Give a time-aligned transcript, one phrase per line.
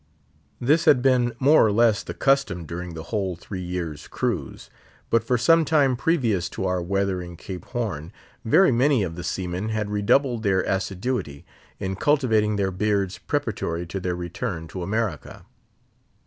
[0.59, 4.71] This had been more or less the custom during the whole three years' cruise;
[5.11, 8.11] but for some time previous to our weathering Cape Horn,
[8.43, 11.45] very many of the seamen had redoubled their assiduity
[11.79, 15.45] in cultivating their beards preparatory to their return to America.